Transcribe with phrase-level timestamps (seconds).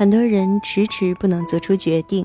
[0.00, 2.24] 很多人迟迟不能做出决定，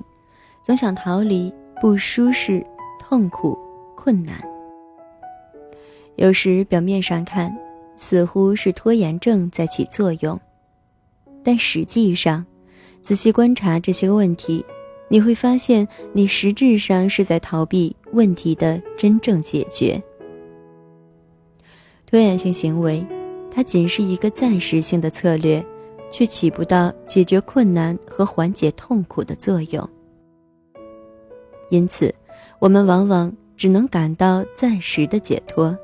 [0.64, 2.66] 总想逃离不舒适、
[2.98, 3.60] 痛苦、
[3.98, 4.42] 困难。
[6.16, 7.54] 有时表面上看，
[7.98, 10.40] 似乎是拖延症在起作用，
[11.44, 12.46] 但实际上，
[13.02, 14.66] 仔细观察这些问题，
[15.10, 20.02] 你会发现，你实质上是在逃避问题的真正解决。
[22.06, 23.06] 拖延性行为，
[23.52, 25.62] 它仅是一个暂时性的策略。
[26.18, 29.90] 却起不到解决困难和缓解痛苦的作用，
[31.70, 32.16] 因此，
[32.58, 35.78] 我们往往只能感到暂时的解脱。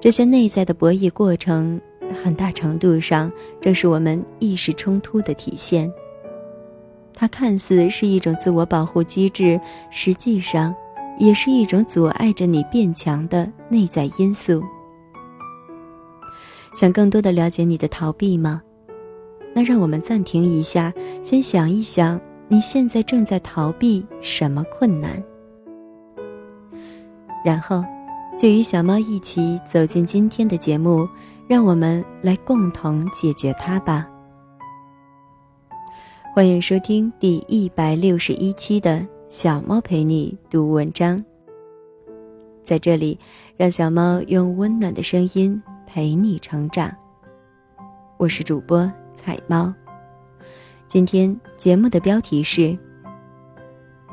[0.00, 1.80] 这些内在的博弈过程，
[2.22, 3.28] 很大程度上
[3.60, 5.92] 正是我们意识冲突的体现。
[7.12, 10.72] 它看似是一种自我保护机制，实际上，
[11.18, 14.62] 也是一种阻碍着你变强的内在因素。
[16.72, 18.62] 想更多的了解你的逃避吗？
[19.54, 25.22] 那让我们暂停一下，先想一想，你现在正在逃避什么困难？
[27.44, 27.84] 然后，
[28.38, 31.06] 就与小猫一起走进今天的节目，
[31.46, 34.08] 让我们来共同解决它吧。
[36.34, 41.22] 欢迎收听第一百六十一期的小猫陪你读文章。
[42.62, 43.18] 在这里，
[43.56, 46.90] 让小猫用温暖的声音陪你成长。
[48.16, 48.90] 我是主播。
[49.24, 49.72] 凯猫，
[50.88, 52.76] 今天节目的标题是：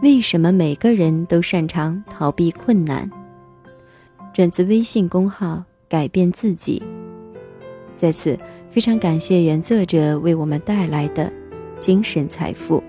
[0.04, 3.10] 为什么每个人都擅长逃避困难？
[4.32, 6.82] 转自微信公号“改变自己”。
[7.98, 8.38] 在此，
[8.70, 11.34] 非常感谢原作者为我们带来的
[11.80, 12.84] 精神财富。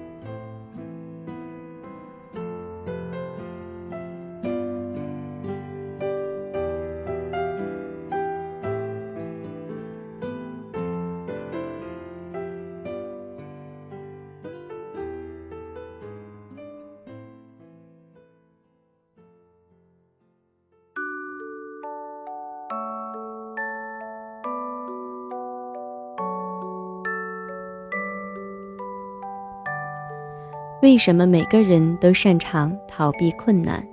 [30.83, 33.87] 为什么每个人都擅长逃避困难？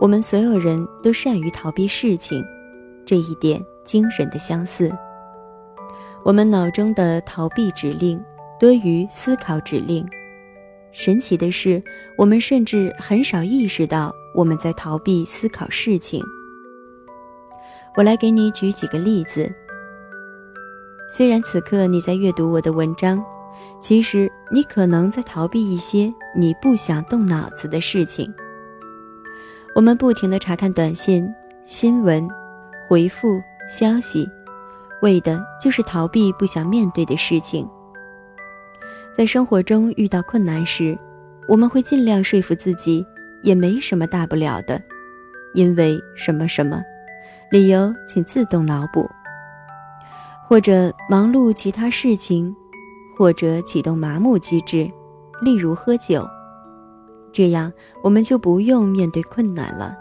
[0.00, 2.44] 我们所有人都善于逃避事情，
[3.06, 4.90] 这一点惊人的相似。
[6.24, 8.20] 我们脑中的逃避指令
[8.58, 10.04] 多于思考指令。
[10.90, 11.80] 神奇的是，
[12.18, 16.20] 我们甚至很少意识到我们在逃避思考事情。
[17.96, 19.48] 我来给你举几个例子。
[21.08, 23.24] 虽然此刻你在阅读我的文章。
[23.84, 28.32] 其实你可能在逃避一些你不想动脑子的事情。
[29.74, 31.30] 我们不停地查看短信、
[31.66, 32.26] 新闻、
[32.88, 34.26] 回复消息，
[35.02, 37.68] 为的就是逃避不想面对的事情。
[39.12, 40.98] 在生活中遇到困难时，
[41.46, 43.06] 我们会尽量说服自己，
[43.42, 44.80] 也没什么大不了的，
[45.52, 46.82] 因为什么什么，
[47.50, 49.06] 理由请自动脑补，
[50.48, 52.56] 或者忙碌其他事情。
[53.16, 54.90] 或者启动麻木机制，
[55.40, 56.28] 例如喝酒，
[57.32, 59.96] 这样我们就不用面对困难了。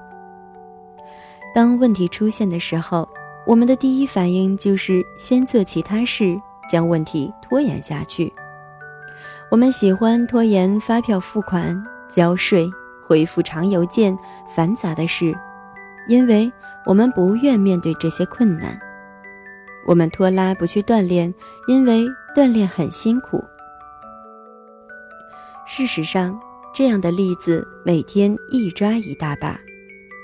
[1.53, 3.07] 当问题出现的时候，
[3.46, 6.35] 我们的第一反应就是先做其他事，
[6.69, 8.34] 将问题拖延下去。
[9.51, 12.68] 我们喜欢拖延发票付款、交税、
[13.06, 14.18] 回复长邮件、
[14.56, 15.35] 繁杂的事，
[16.07, 16.51] 因为
[16.88, 18.75] 我们不愿面对这些困难。
[19.85, 21.31] 我们拖拉不去锻炼，
[21.68, 22.07] 因为。
[22.36, 23.44] 锻炼很辛苦。
[25.66, 26.38] 事实上，
[26.74, 29.60] 这样的例子每天一抓一大把，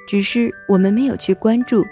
[0.08, 1.86] 只是我们没有去关注，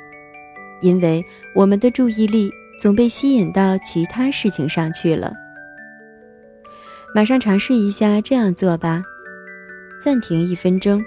[0.81, 1.23] 因为
[1.55, 5.33] 我们的注意力总被吸引到其他事情上去了。
[7.15, 9.01] 马上尝试一下这样做吧，
[10.01, 11.01] 暂停一分钟，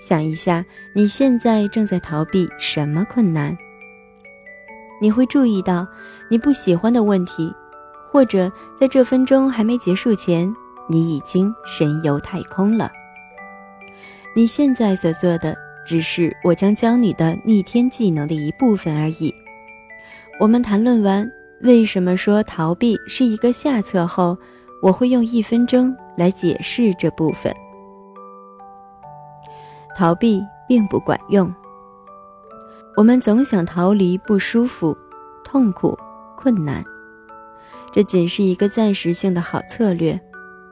[0.00, 3.56] 想一下你现在正在逃避什么困难。
[5.00, 5.86] 你会注意到
[6.28, 7.54] 你不喜欢的问题。
[8.14, 10.54] 或者在这分钟还没结束前，
[10.86, 12.88] 你已经神游太空了。
[14.36, 15.52] 你现在所做的
[15.84, 19.34] 只是我将教你的逆天技能的一部分而已。
[20.38, 21.28] 我们谈论完
[21.62, 24.38] 为什么说逃避是一个下策后，
[24.80, 27.52] 我会用一分钟来解释这部分。
[29.96, 31.52] 逃避并不管用。
[32.96, 34.96] 我们总想逃离不舒服、
[35.42, 35.98] 痛苦、
[36.36, 36.80] 困难。
[37.94, 40.20] 这仅是一个暂时性的好策略，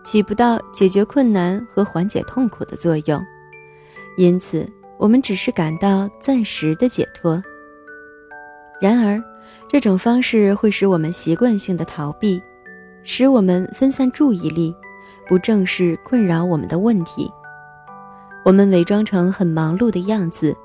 [0.02, 3.22] 起不到解决困难和缓解痛苦的作用，
[4.16, 7.40] 因此我们只是感到暂时的解脱。
[8.80, 9.22] 然而，
[9.68, 12.42] 这种方式会使我们习惯性的逃避，
[13.04, 14.74] 使我们分散注意力，
[15.28, 17.30] 不正视困扰我们的问题。
[18.44, 20.56] 我们伪装成很忙碌的样子，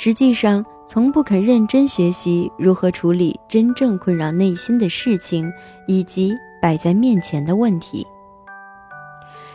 [0.00, 5.52] 实际上从不肯认真学习如何处理真正困扰内心的事情
[5.88, 8.06] 以及摆在面前的问题。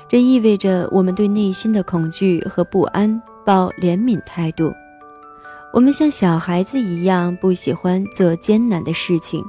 [0.05, 4.69] 这意味着我们对内心的恐惧和不安抱怜悯态度。
[5.73, 9.41] 我们像小孩子一样不喜欢做艰难的事情，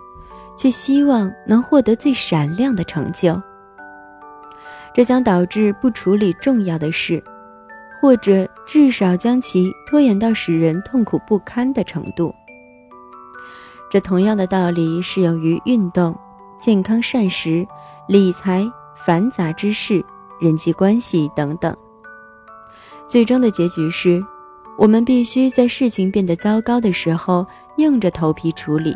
[0.57, 3.43] 却希望能获得最闪亮的成就。
[4.95, 7.21] 这将导致不处理重要的事。
[8.05, 12.35] 或者至少将其拖延到使人痛苦不堪的程度。
[13.91, 16.15] 这同样的道理适用于运动、
[16.59, 17.67] 健康膳食、
[18.07, 20.05] 理财、繁杂之事、
[20.39, 21.75] 人际关系等等。
[23.09, 24.23] 最终的结局是，
[24.77, 27.47] 我们必须在事情变得糟糕的时候
[27.79, 28.95] 硬着头皮处理。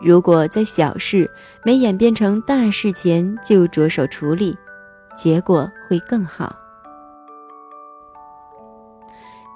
[0.00, 1.28] 如果在小事
[1.64, 4.56] 没演变成大事前就着手处理，
[5.16, 6.54] 结果会更好。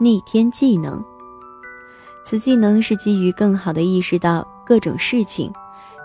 [0.02, 1.04] 逆天技能，
[2.24, 5.52] 此技能是基于更好的意识到各种事情，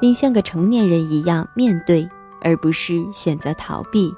[0.02, 2.06] 并像个成年人一样面对，
[2.42, 4.14] 而不是选择逃避。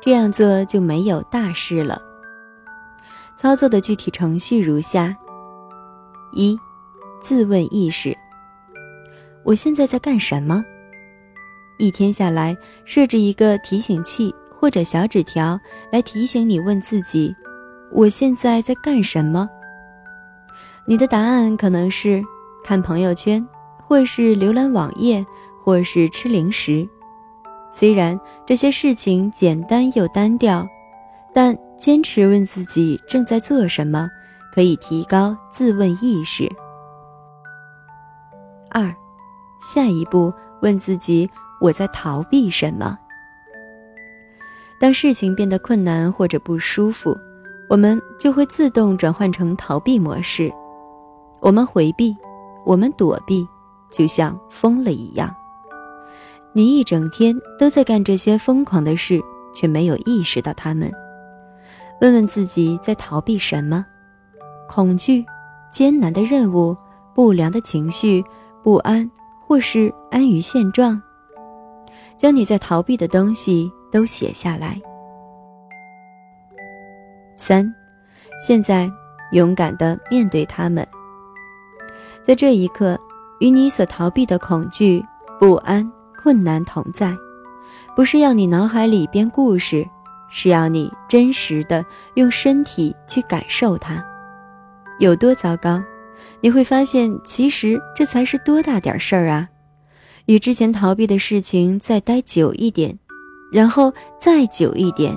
[0.00, 2.00] 这样做就没有大事了。
[3.34, 5.16] 操作的具体程序如下：
[6.30, 6.56] 一、
[7.20, 8.16] 自问意识。
[9.44, 10.64] 我现在在干什么？
[11.78, 15.58] 一天下来，设置一个提醒器或者小纸条
[15.90, 17.34] 来提醒你问自己。
[17.92, 19.48] 我现在在干什么？
[20.86, 22.22] 你的答案可能是
[22.64, 23.44] 看朋友圈，
[23.86, 25.24] 或是浏览网页，
[25.64, 26.86] 或是吃零食。
[27.72, 30.66] 虽然这些事情简单又单调，
[31.32, 34.08] 但坚持问自己正在做什么，
[34.54, 36.50] 可以提高自问意识。
[38.70, 38.94] 二，
[39.60, 41.28] 下一步问自己：
[41.60, 42.98] 我在逃避什么？
[44.78, 47.16] 当事情变得困难或者不舒服。
[47.68, 50.52] 我们就会自动转换成逃避模式，
[51.40, 52.16] 我们回避，
[52.64, 53.46] 我们躲避，
[53.90, 55.34] 就像疯了一样。
[56.52, 59.20] 你一整天都在干这些疯狂的事，
[59.54, 60.90] 却没有意识到他们。
[62.00, 63.84] 问问自己在逃避什么？
[64.68, 65.24] 恐惧、
[65.70, 66.76] 艰难的任务、
[67.14, 68.24] 不良的情绪、
[68.62, 69.10] 不安，
[69.46, 71.00] 或是安于现状？
[72.16, 74.80] 将你在逃避的东西都写下来。
[77.36, 77.72] 三，
[78.40, 78.90] 现在
[79.32, 80.86] 勇敢地面对他们。
[82.22, 82.98] 在这一刻，
[83.38, 85.04] 与你所逃避的恐惧、
[85.38, 85.88] 不安、
[86.20, 87.14] 困难同在，
[87.94, 89.86] 不是要你脑海里编故事，
[90.28, 91.84] 是要你真实的
[92.14, 94.04] 用身体去感受它。
[94.98, 95.80] 有多糟糕？
[96.40, 99.48] 你会发现，其实这才是多大点事儿啊！
[100.24, 102.98] 与之前逃避的事情再待久一点，
[103.52, 105.16] 然后再久一点。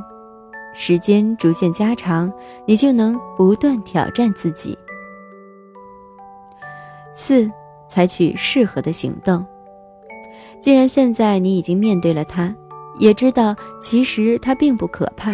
[0.74, 2.32] 时间逐渐加长，
[2.66, 4.78] 你就能不断挑战自己。
[7.14, 7.50] 四，
[7.88, 9.46] 采取适合的行动。
[10.60, 12.54] 既然现在你已经面对了它，
[13.00, 15.34] 也知道其实它并不可怕，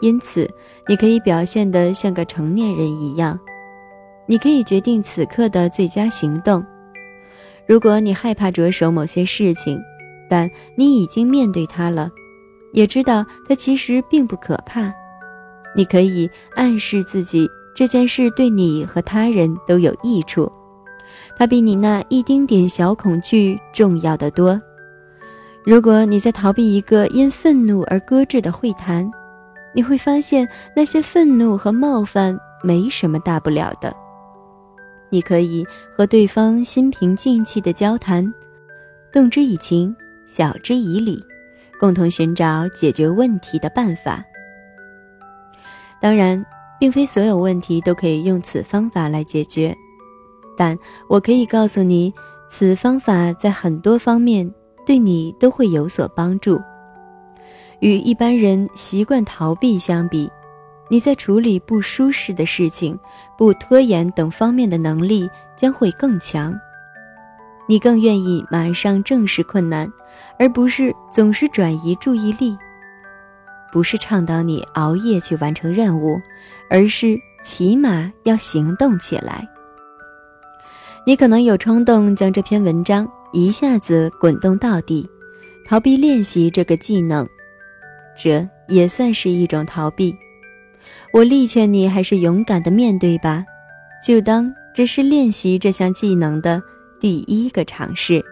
[0.00, 0.48] 因此
[0.86, 3.38] 你可以表现得像个成年人一样。
[4.26, 6.64] 你可以决定此刻的最佳行动。
[7.66, 9.80] 如果你害怕着手某些事情，
[10.28, 12.10] 但你已经面对它了。
[12.72, 14.92] 也知道它其实并不可怕，
[15.74, 20.50] 你可以暗示自己这件事对你和他人都有益处，
[21.36, 24.60] 它比你那一丁点小恐惧重要的多。
[25.64, 29.10] 如果你在逃避一个因愤怒而搁置的会谈，
[29.74, 33.94] 你会发现那些愤怒和冒犯没什么大不了的。
[35.10, 38.32] 你可以和对方心平静气的交谈，
[39.12, 41.22] 动之以情，晓之以理。
[41.80, 44.22] 共同寻找解决问题的办法。
[45.98, 46.44] 当然，
[46.78, 49.74] 并非所有问题都可以用此方法来解决，
[50.56, 52.12] 但我可以告诉你，
[52.50, 54.50] 此方法在很多方面
[54.84, 56.60] 对你都会有所帮助。
[57.80, 60.30] 与一般人习惯逃避相比，
[60.90, 62.98] 你在处理不舒适的事情、
[63.38, 66.54] 不拖延等方面的能力将会更强。
[67.70, 69.88] 你更愿意马上正视困难，
[70.40, 72.58] 而不是总是转移注意力。
[73.70, 76.20] 不是倡导你熬夜去完成任务，
[76.68, 79.48] 而是起码要行动起来。
[81.06, 85.08] 你可能有冲动将这篇文章一下子滚动到底，
[85.64, 87.24] 逃避练习这个技能，
[88.20, 90.12] 这也算是一种逃避。
[91.12, 93.44] 我力劝你还是勇敢的面对吧，
[94.04, 96.60] 就当这是练习这项技能的。
[97.00, 98.22] 第一个尝试。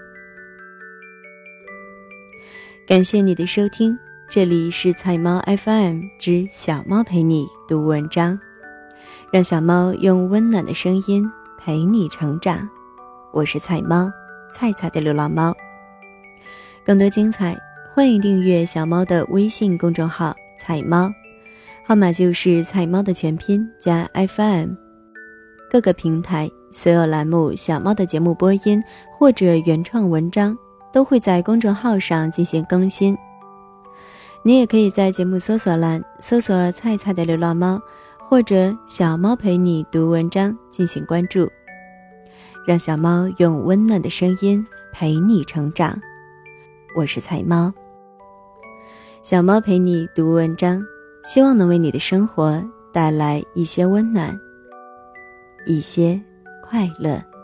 [2.86, 3.98] 感谢你的收听，
[4.28, 8.38] 这里是菜猫 FM 之小猫陪你读文章，
[9.32, 11.26] 让小猫用温暖的声音
[11.58, 12.68] 陪你成长。
[13.32, 14.10] 我是菜猫，
[14.52, 15.56] 菜菜的流浪猫。
[16.84, 17.58] 更多精彩，
[17.94, 21.10] 欢迎订阅小猫的微信公众号“菜猫”，
[21.86, 24.72] 号码就是菜猫的全拼加 FM。
[25.70, 28.82] 各个平台所有栏目小猫的节目播音
[29.16, 30.56] 或者原创文章。
[30.90, 33.14] 都会在公众号上进行更新。
[34.42, 37.78] 你也可以在节目搜索栏搜索“菜菜的流浪猫”
[38.18, 41.46] 或者“小猫陪你读文章”进行关注，
[42.66, 46.00] 让小猫用温暖的声音陪你成长。
[46.96, 47.72] 我是菜猫，
[49.22, 50.82] 小猫陪你读文章，
[51.22, 54.34] 希望能为你的生活带来一些温暖，
[55.66, 56.20] 一些
[56.68, 57.37] 快乐。